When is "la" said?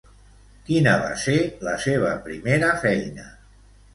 1.69-1.75